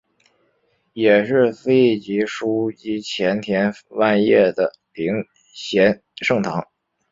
[0.93, 5.13] 也是司铎级枢机前田万叶的领
[5.53, 6.67] 衔圣堂。